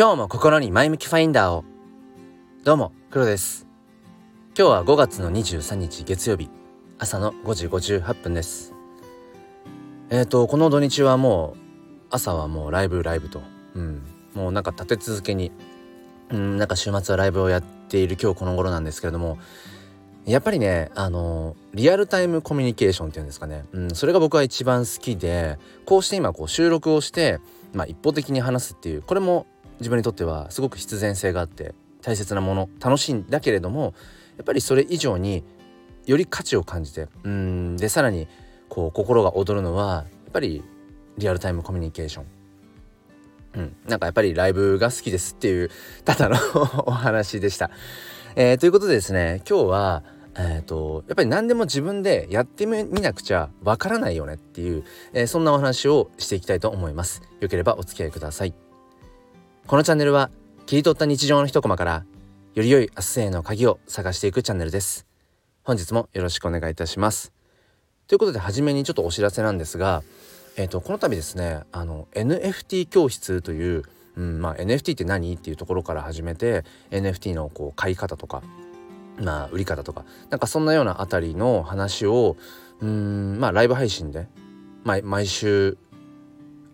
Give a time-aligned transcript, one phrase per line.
[0.00, 1.62] 今日も心に前向きファインダーを。
[2.64, 3.66] どうも黒です。
[4.56, 6.48] 今日は5月の23日月曜日。
[6.98, 8.72] 朝の5時58分です。
[10.08, 11.58] えっ、ー、とこの土日はもう
[12.08, 13.42] 朝はもうライブライブと。
[13.74, 14.02] うん。
[14.32, 15.52] もうなんか立て続けに。
[16.30, 19.36] うんなんか週末はライブをやっている今日この頃なんですけれども。
[20.24, 27.40] やっぱりねあのリアルタイムコミュニケーションっていうんですかね、うん、それが僕は一番好きでこうして今こう収録をして
[27.72, 29.46] まあ一方的に話すっていうこれも
[29.80, 33.94] 自分にとってはすごく必然性があって大切なもの楽しいんだけれども
[34.36, 35.44] やっぱりそれ以上に
[36.06, 38.28] より価値を感じてうんでさらに
[38.68, 40.62] こう心が躍るのはやっぱり
[41.18, 42.26] リアルタイムコミュニケーション。
[43.52, 45.70] うん、なんかやっぱりライブが好きですっていう
[46.04, 46.36] ただの
[46.86, 47.70] お話でした。
[48.36, 50.02] えー、ということでですね今日は
[50.36, 57.22] えーと、やっぱり何でも自分でやってみなくちゃわからないよねっていう、えー、そんなお話をしていきたいと思います。
[57.40, 58.69] よければお付き合いください。
[59.66, 60.30] このチャンネルは
[60.66, 62.04] 切り取った日常の一コマから
[62.54, 65.06] より良い明日への鍵を探していくチャンネルです。
[65.62, 67.32] 本日もよろしくお願いいたします。
[68.08, 70.02] ということで初めにちょっとお知らせなんですが、
[70.56, 73.84] えーと、この度ですねあの NFT 教室という、
[74.16, 78.42] うんまあ、NFT って何っていうところから始めて NFT のこう買い方とか
[79.20, 82.36] まあ売り方とかなんかそんなようなあたりの話を
[82.80, 84.26] うんまあライブ配信で、
[84.82, 85.78] まあ、毎週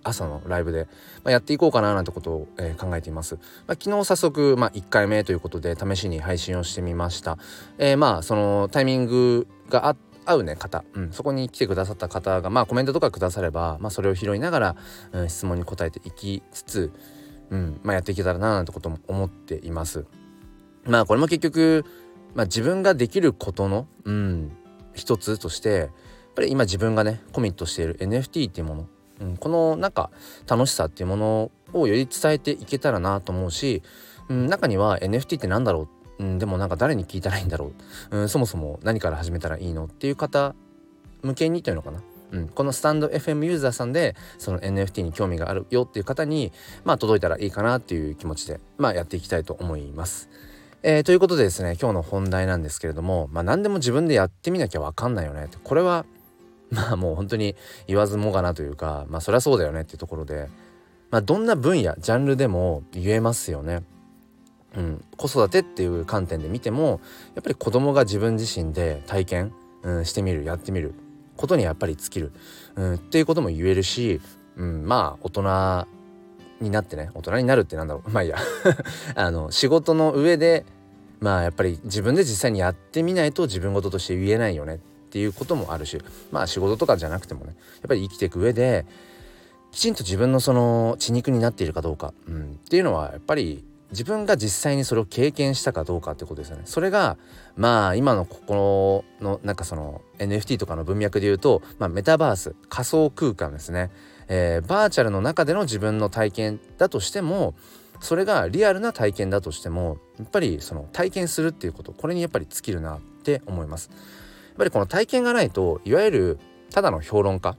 [0.08, 0.86] 朝のライブで、
[1.24, 3.34] まあ、やっていこうかななんてことを、えー、考えています。
[3.34, 7.38] まあ、昨日早速、まあ、1回目ということで試しに配信をしてみました。
[7.78, 9.96] えー、まあそのタイミングがあ
[10.26, 14.76] 合うね方、うん、そこに来てくださった方がまあコメントとかくだされば、まあ、それを拾いながら、
[15.12, 16.92] うん、質問に答えていきつつ、
[17.50, 20.04] うんまあ、やっていけたらななんてことも思っています。
[20.84, 21.84] まあこれも結局、
[22.34, 24.52] まあ、自分ができることの、うん、
[24.94, 25.90] 一つとしてやっ
[26.34, 28.88] ぱり今自分がねコミットしている NFT っていうもの
[29.20, 30.10] うん、このなんか
[30.48, 33.82] 楽しさっていうものをより伝えていけたらなと思うし、
[34.28, 35.88] うん、中には NFT って何だろ
[36.18, 37.72] う、うん、でもなんか誰に聞いたらいいんだろ
[38.10, 39.84] う、うん、そもそも何から始めたらいいの？
[39.84, 40.54] っていう方
[41.22, 42.02] 向けにというのかな？
[42.32, 46.52] うん、このスタンド FM ユーザーさんでその NFT に興味があるよっていう方に
[46.84, 50.28] まあ届いたらいいかなっていう気持ちでまあやっていきたいと思います。
[50.82, 56.04] えー、ということでですね今日の本題なんですけれどもまあ何でも自分でやってみなきゃ分かんないよねってこれは
[56.76, 57.56] まあもう本当に
[57.86, 60.48] 言わずもがなというかまあそりゃそうだよねっていうところで、
[61.10, 63.82] まあ、どんな分野ジャンルでも言えますよね。
[64.76, 67.00] うん、子育てっていう観点で見ても
[67.34, 70.92] やっぱり子供が自分自身で体験、うん、してみるやってみる
[71.36, 72.32] ことにやっぱり尽きる、
[72.74, 74.20] うん、っていうことも言えるし、
[74.56, 75.86] うん、まあ大人
[76.60, 78.10] になってね大人になるってなんだろう。
[78.12, 78.36] まあいいや。
[79.14, 80.66] あの仕事の上で
[81.20, 84.80] まあやっぱり自分で実際にやってみないと自分事として言えないよね。
[85.16, 85.98] っていうこともあるし
[86.30, 88.84] まあ仕事とかじゃなくてもねやっぱり生きていく上で
[89.72, 96.62] きちんと自分のその血肉になっているかどうか、うん、っていうのはやっぱり自分が実際にそれを経験したかどうかってことですよね。
[96.66, 97.16] それが
[97.56, 103.90] まあ今のここのなんかその NFT とかの文脈で言うと、まあ、メタバース仮想空間ですね、
[104.28, 107.54] えー、バーチャルの中での自分の体験だとしても
[108.00, 113.90] それがリアルな体験だとしてもやっぱりその体験するっていうことこれにやっぱり尽きるなって思います。
[114.56, 116.38] っぱりこの体験がないといわゆる
[116.72, 117.56] ただの評論家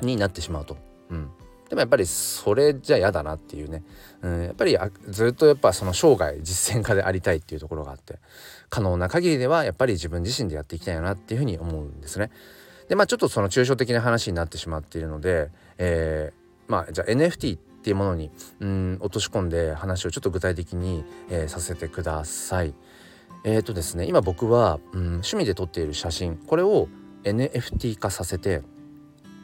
[0.00, 0.76] になってしまうと。
[1.10, 1.30] うん
[1.68, 3.82] でもやっぱりそれじゃ嫌だなっていうね、
[4.20, 4.76] うん、やっぱり
[5.08, 8.18] ずっとやっぱその生涯実践家でありたいっていうところがあって
[8.68, 12.30] 可能な限りではやっぱり自分自身でやっていきたいなっていうふうに思うんですね。
[12.88, 18.30] でまあちょっとその抽象的な話になってしまっているので、えー、まあじゃあ NFT っていうものに
[18.60, 22.74] うん落とし込んで話をちょっと具体的に、えー、させてください。
[23.44, 26.88] えっ、ー、とですね今僕は、うん、趣味で撮っている写真これを
[27.22, 28.62] NFT 化させて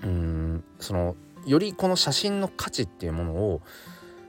[0.02, 1.16] うんその
[1.46, 3.60] よりこの写真の価値っていうものを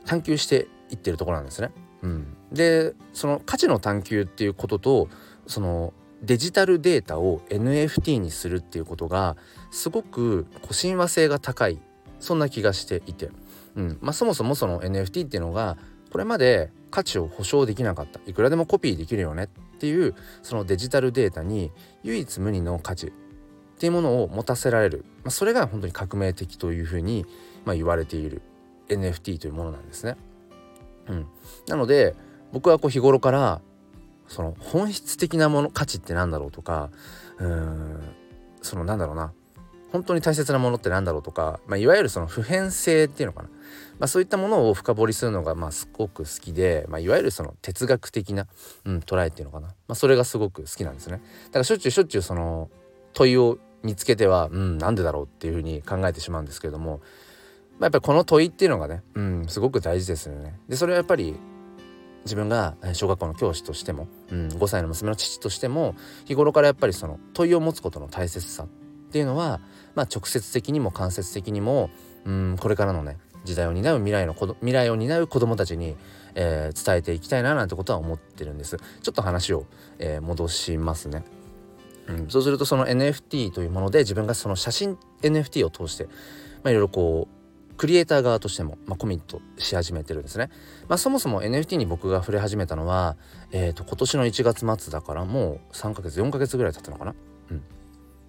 [0.06, 1.72] 探求していってるところなんですね。
[2.02, 5.08] うん、でその価値の探求っていうことと
[5.46, 5.94] その
[6.24, 9.36] デジタルデータを NFT にするっていうことが
[9.72, 11.80] すごく親和性が高い
[12.20, 13.30] そんな気がしていて、
[13.76, 13.98] うん。
[14.02, 15.78] まあ、そもそもその NFT っていうのが
[16.12, 18.20] これまで価値を保証できなかった。
[18.28, 19.46] いくらでもコピーできるよね。
[19.46, 19.48] っ
[19.80, 21.72] ていうそのデジタルデータに
[22.04, 23.08] 唯一無二の価値。
[23.08, 23.12] っ
[23.82, 27.26] ていうものを持たせられる、まあ、それが本当に革命的というふうに、
[27.66, 28.44] まあ、言われている。
[28.90, 30.18] NFT というものなんですね。
[31.08, 31.28] うん、
[31.68, 32.16] なので
[32.52, 33.62] 僕はこう日頃から
[34.28, 36.90] その本質的なもの価値って何だろうとか
[37.40, 38.16] うーん
[38.62, 39.34] そのなんだろうな。
[39.92, 43.50] 本当に大切なものって何だろうとか、まあ、いわゆるその普遍性っていうのかな、
[44.00, 48.48] まあ、そういったものを深掘りするのがまあすごく好きで、まあ、いわゆるその哲学的な、
[48.86, 51.22] うん、捉えっていうのかな、まあ、それがすごく好きなんですね。
[51.46, 52.70] だからしょっちゅうしょっちゅうその
[53.14, 57.02] 問いを見つけてはうんなんでだろうっていうふうに考えてしまうんですけれども
[57.82, 60.54] まあ、やっぱりこの問いっていうのがね、うん、すごく大事ですよね。
[60.70, 61.36] でそれはやっぱり
[62.26, 65.96] 自分が小学校の教師としても、うん、5歳の娘の父としても
[66.26, 68.68] 日頃からやっぱりその問いを持つことの大切さっ
[69.12, 69.62] ていうのは、
[69.96, 71.90] まあ、直接的にも間接的にも、
[72.26, 75.96] うん、これからのね時代を担う未来の未来を担う子どもたちに、
[76.36, 79.66] えー、伝えていきたいななんてことは思ってるんですちょっと話を、
[80.00, 81.24] えー、戻しますね、
[82.08, 86.12] うん、そうするとその NFT というもので自分がその写真 NFT を通して、ま
[86.66, 87.42] あ、いろいろこう
[87.82, 90.52] クリエイター側としても、まあ、コミットし始めてるんですね。
[90.88, 93.18] まあ、そもそも NFT に僕が触れ始めたのは、
[93.52, 97.16] えーと、今年の1月末だからもう3ヶ月4ヶ月ぐらい経ったのかな。
[97.50, 97.64] うん、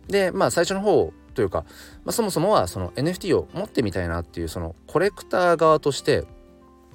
[0.09, 1.65] でまあ最初の方というか、
[2.05, 6.25] まあ、そもそもはその NFT を持ってみたいなっていうそのコレクター側として、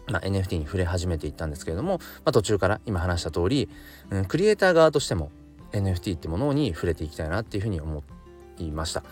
[0.07, 3.69] まあ、NFT に触れ始めていったんですけれども、まあ、途中から今話した通り、
[4.10, 5.31] うん、クリエイター側としても
[5.72, 8.04] NFT ってものに触れていきたいなっていうふうに思
[8.57, 9.04] いました。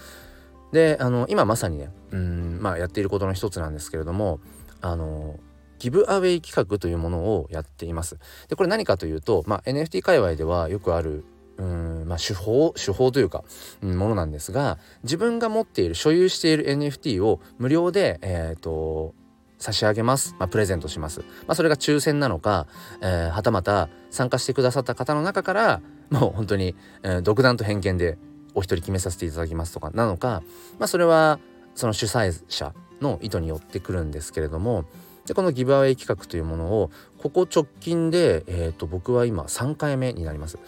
[0.71, 4.39] であの今まさにねうんまあやっていることの一つなんですけれども
[4.81, 5.39] あの
[5.79, 8.17] ギブアウェイ企画というものをやっています。
[8.49, 11.23] でこれ何かというと、まあ、NFT 界隈ではよくある
[11.57, 13.43] うんまあ、手法手法というか、
[13.81, 19.13] うん、ものなんですが自分が持っている所有している NFT を無料で、えーと、
[19.57, 22.67] 差し上げます、まあ、プレゼントします、まあ、それが抽選なのか、
[23.01, 28.17] えー、はたまた参加してくださった方の中からもう本当に、えー、独断と偏見で
[28.53, 30.43] お一人決めさせていただきますとかなのか、
[30.77, 31.39] まあ、それは
[31.73, 34.85] その主催者の意図によってくるんですけれども
[35.25, 40.59] でこのギブアウェイ企画というものをここ直近で、えーと、僕は今3回目になります。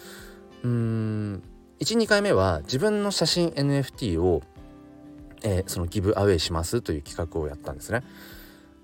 [0.67, 1.43] うーん
[1.79, 4.41] 12回目は自分の写真 NFT を、
[5.43, 8.03] えー、そのギブアウェイしますという企画をやったんですね。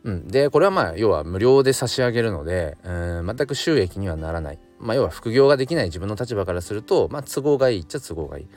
[0.04, 8.48] うん、でこれはまあ要は無料で差し上げるのでうん全く収益にはならない、まあ、要は副業ができない自分の立場からすると、まあ、都合がいいっちゃ都合がいい。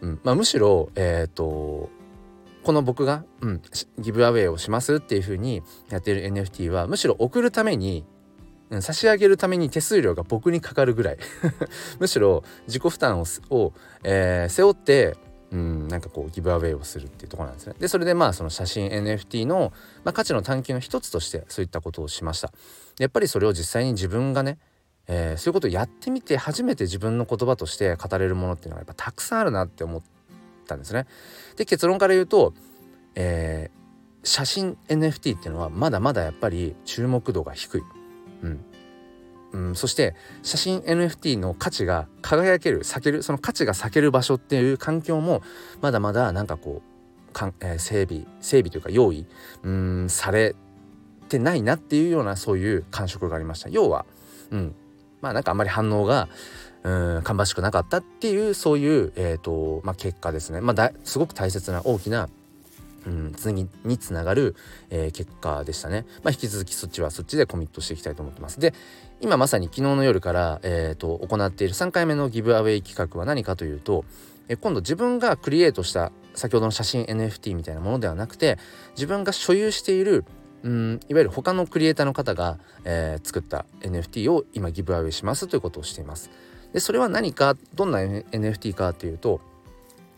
[0.00, 1.88] うんまあ、むしろ、えっ、ー、と
[2.64, 3.62] この僕が、うん、
[3.98, 8.04] ギブアウェイをしますっていう風にやってる NFT はむしろ送るために、
[8.72, 11.18] うん、差し上げるために手数料が僕にかかるぐらい
[12.00, 13.72] むしろ自己負担をを、
[14.02, 15.16] えー、背負って
[15.52, 17.74] うん、なんかこうギブアウェイをするっていうところなんですね。
[17.78, 22.50] でそれでまあその写真 NFT の、まあ、価値の探求の一つとしてそういったことをしました。
[22.98, 24.58] やっぱりそれを実際に自分がね
[25.08, 30.02] えー、そういうことをやってみて初めて自分の言葉として語れるものっていうのがやっぱたくさんあるなって思っ
[30.66, 31.06] たんですね。
[31.56, 32.54] で結論から言うと、
[33.14, 37.82] えー、写真 NFT っていうのはまだまだやっぱり注目度が低い。
[38.42, 38.64] うん。
[39.52, 45.42] うん、そして写真 NFT の価値が輝ける避けるその価値が避ける場所っていう環境も
[45.82, 46.80] まだまだなんかこ
[47.28, 49.26] うかん、えー、整備整備というか用意
[49.62, 50.54] うんされ
[51.28, 53.68] てないなっていうようなそういう感触がありました。
[53.68, 54.06] 要は、
[54.50, 54.74] うん、
[55.20, 56.28] まあなんかあんまり反応が
[56.82, 62.28] うん芳しくなかったっていうそういう、えーとまあ、結果ですね、まあ、だすごく大切な大きな
[63.06, 64.54] うん、次につながる、
[64.90, 66.04] えー、結果でしたね。
[66.22, 68.60] まあ、引き続きそっちはそっちでコミットしていきたいと思ってます。
[68.60, 68.74] で、
[69.20, 74.04] 今まさに昨日の夜から、えーと、行っている3回目のギブアウェイ企画は何かというと、
[74.48, 78.58] え今度自分がクリエイトした先ほどの写真 NFT みたいなものではなくて
[78.94, 80.24] 自分が所有している
[80.62, 86.30] うんいわゆる他のクリエイターの方が、えー、作った NFT を今ギブアウェイしますということをしています。
[86.72, 89.40] でそれは何かどんな NFT かというと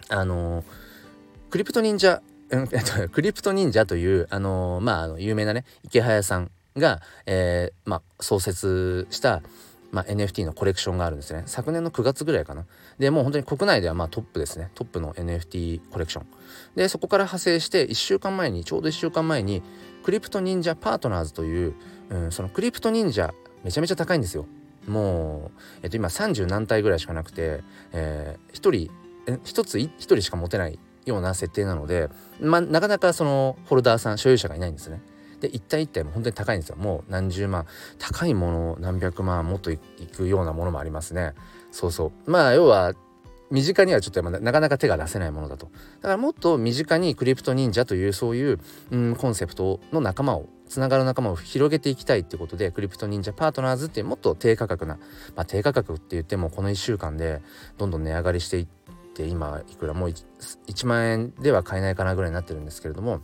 [0.09, 0.65] あのー、
[1.51, 2.23] クリプト忍者
[3.13, 9.43] クリプト忍者というあのー、まああの有名なね池早さんが、えー、まあ、創設した
[9.93, 11.45] まあ、NFT のコレクションがあるんですね。
[11.47, 12.67] 昨年の9月ぐらいかな。
[12.99, 14.73] でもう本当に国内ではまあトップですね。
[14.75, 16.27] トップの NFT コレクション。
[16.75, 19.63] でそこから派生して1週間前にちょうど1週間前に
[20.03, 21.75] クリプト忍者パートナーズという、
[22.11, 24.47] うん、そのクリプト忍者めちゃめちゃ高いんですよ。
[24.89, 27.63] もう、えっと、今30何体ぐらいしかなくて、
[27.93, 28.91] えー、1人
[29.27, 32.09] 1つ1人しか持てないような設定なので、
[32.41, 35.01] まあ、なかなかそのホルダーさん所有者がいないんですね。
[35.41, 36.77] で一体一体も本当に高いんですよ。
[36.77, 37.67] もう何十万
[37.99, 41.35] 高いもの何百万もっといくようなものもありますね。
[41.71, 42.31] そうそう。
[42.31, 42.95] まあ要は
[43.51, 45.67] 身近にはちょっとなかなか手が出せないものだと。
[46.01, 48.59] だからもっと身近にクリプト忍者というそういう、
[48.91, 54.97] うん、コンセプトの仲間をつながる仲間を広げていきたいってことでクリプト忍者パートナーズっていうもっと低価格な、
[55.37, 57.43] まあ、低価格って言ってもこの1週間で
[57.77, 58.84] どんどん値上がりしていって
[59.23, 60.25] 今いくらもう 1,
[60.67, 63.21] 1万円では買えないかなぐらいになってるんですけれども、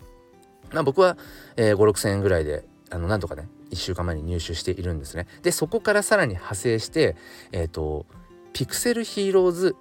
[0.73, 1.17] まあ、僕は、
[1.57, 5.27] えー、5 6千円ぐらいであのなんとかね1週間前に入手しているんですね。
[5.43, 7.17] でそこからさらに派生して
[7.53, 8.07] えっ、ー、と
[8.53, 9.77] ピクセルヒーローズ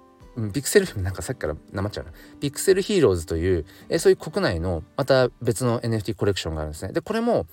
[0.52, 2.12] ピクセルなんかさっきからなまっちゃうな。
[2.40, 6.92] ピクセルヒーローズという、えそういう国内のまた別の NFT コレクションがあるんですね。
[6.92, 7.46] でこれも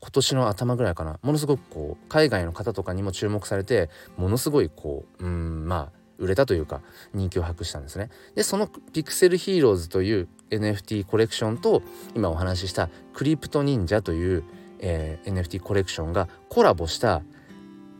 [0.00, 1.18] 今年の頭ぐらいかな。
[1.22, 6.80] ものすごくこう海外の方とかにも注目されてものすごいこううんまあ売れたというか
[7.12, 8.10] 人気を博したんですね。
[8.34, 11.82] でそのピクセルヒーローズという、NFT コレクションと
[12.14, 14.44] 今お話ししたクリプト忍者という、
[14.78, 17.22] えー、NFT コレクションがコラボした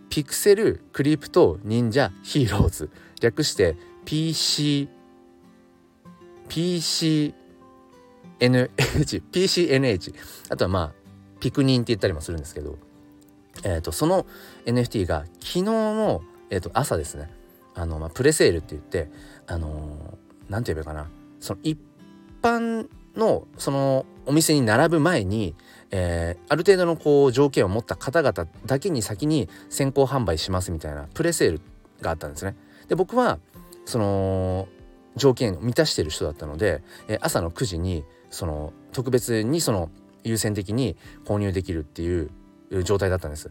[0.09, 2.91] ピクセルクリプト忍者ヒーローズ
[3.21, 4.89] 略して PC
[6.49, 7.33] PCNH
[8.41, 10.15] PCNH
[10.51, 10.93] あとはまあ
[11.41, 12.79] ピクニンって言ったりもするんですけど、
[13.65, 14.25] えーと、その
[14.65, 17.31] NFT が昨日の、えーと、朝ですね。
[17.75, 19.11] あの、まあ、プレセールって言って
[19.47, 21.79] あの何、て言えばいいかなその一
[22.43, 25.55] 般のそのお店に並ぶ前に、
[25.91, 31.61] えー、ある程度のこう条件を持った方々だけに先に先行販売しますみたいなプレセール
[32.01, 32.57] があったんですね。
[32.89, 33.39] で僕は
[33.85, 34.69] その
[35.17, 39.91] 条件を満たしてる人だったので、えー、朝の9時にその特別にその
[40.25, 42.31] 優先的に購入できるっていう
[42.83, 43.51] 状態だったんです。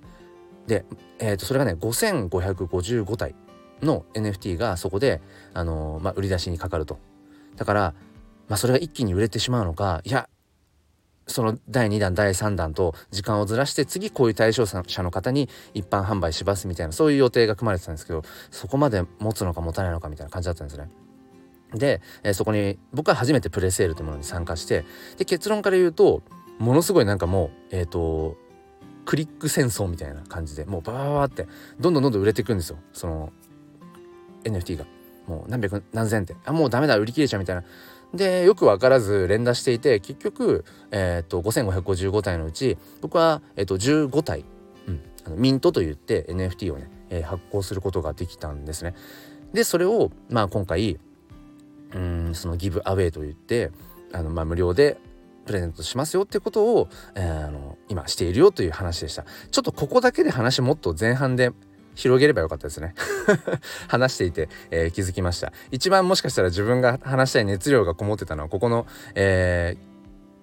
[0.67, 0.85] で、
[1.19, 3.35] えー、とそれがね5555体
[3.83, 5.21] の NFT がそこで、
[5.53, 6.99] あのー、まあ、売り出しにかかると。
[7.55, 7.93] だから、
[8.47, 10.27] まあ、それが一気に売れてしまうのかいや
[11.27, 20.89] その第2弾第3弾と時間をずらして次こういう対象者の方に一般販売しますみたいなそういう予定が組まれてたんですけどそこまで持つのか持たないのかみたいな感じだったんですね。
[21.73, 24.85] で、えー、そこに僕は初めてプレセールというものに参加して
[25.17, 26.21] で結論から言うと
[26.59, 28.37] ものすごいなんかもうえっ、ー、と
[29.05, 31.47] クリック戦争みたいな感じでもうババババって
[31.79, 33.33] どんどんどんどん売れていくんですよその
[34.43, 34.85] NFT が。
[35.27, 37.63] もう何百何千ってあもうダメだ売り切れちゃうみたいな。
[38.13, 44.45] でよく分からず連打していて結局、えーと、5555体のうち僕は、えーと、15体、
[44.87, 48.93] うん、あのミントといって NFT をね、えー、発行することができたんですね。
[49.53, 50.99] でそれを、まあ、今回
[51.93, 53.71] うんそのギブアウェイといって
[54.11, 54.97] あの、まあ、無料で
[55.45, 59.25] プレゼントしますよってことを、えー、あの今しているよという話でした。
[59.49, 61.51] ちょっとここだけで話もっと前半で
[61.95, 62.95] 広げればよかったですね。
[63.87, 65.53] 話していて、えー、気づきました。
[65.71, 68.85] 一番もしかしたら自分が話したい熱量がこもってたのはここの、
[69.15, 69.93] えー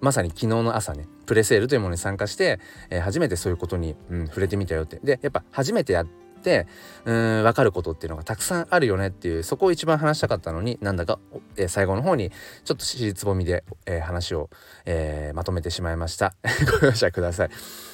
[0.01, 1.07] まさに昨日の朝ね。
[1.27, 4.99] プレセールというものに参加して、えー、初めてそういうことに、うん、触れてみたよって。
[5.01, 6.07] でやっぱ初めてやっ
[6.41, 6.67] て
[7.05, 11.19] うん分かることっていうのがたくさんあるよねっていうそこを一番話したかったのになんだか、
[11.55, 12.31] えー、最後の方に
[12.65, 14.49] ちょっと尻つぼみで、えー、話を、
[14.85, 16.33] えー、まとめてしまいました。
[16.81, 17.49] ご容赦ください。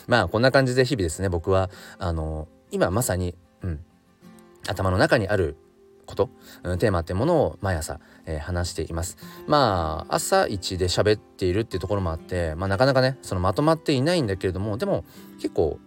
[0.08, 3.80] まあこんな感じで日々ですね僕はあの今まさに、うん、
[4.68, 5.56] 頭の中にある
[6.06, 6.30] こと、
[6.64, 9.18] うん、テーマってものを毎朝、えー、話しています。
[9.46, 15.04] まあ朝一で喋っているっていうところもあって、まあ、なかなかねそのまとまっていないんだけれどもでも
[15.36, 15.80] 結構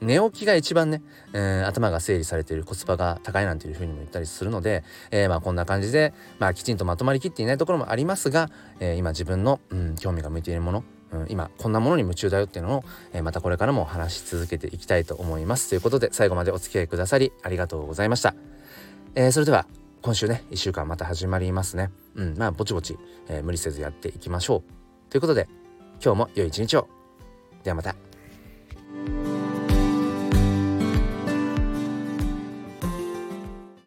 [0.00, 8.48] 寝起きが一番ね、えー、頭が整理されているコスパが高いなんていうふうにも言ったりするので、えー、まあこんな感じで、まあ、きちんとまとまりきっていないところもありますが、
[8.78, 10.84] えー、今自分の、うん、興味が向いているもの、
[11.28, 12.84] 今こんなものに夢中だよっていうの
[13.14, 15.68] を、またこれからも話し続けていきたいと思います。
[15.68, 18.34] ということで最後までお付き合いくださりありがとうございました、
[19.14, 19.66] えそれでは
[20.02, 21.90] 今週ね1週間また始まりますね。
[22.14, 22.98] うんまあぼちぼち、
[23.28, 25.10] え無理せずやっていきましょう。
[25.10, 25.48] ということで
[26.02, 26.88] 今日も良い一日を。
[27.64, 28.07] ではまた。